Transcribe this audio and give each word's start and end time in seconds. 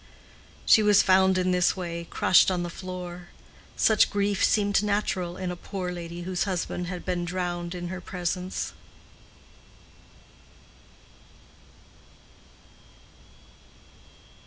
She 0.65 0.81
was 0.81 1.03
found 1.03 1.37
in 1.37 1.51
this 1.51 1.77
way, 1.77 2.07
crushed 2.09 2.49
on 2.49 2.63
the 2.63 2.71
floor. 2.71 3.27
Such 3.77 4.09
grief 4.09 4.43
seemed 4.43 4.81
natural 4.81 5.37
in 5.37 5.51
a 5.51 5.55
poor 5.55 5.91
lady 5.91 6.23
whose 6.23 6.45
husband 6.45 6.87
had 6.87 7.05
been 7.05 7.23
drowned 7.23 7.75
in 7.75 7.89
her 7.89 8.01
presence. 8.01 8.73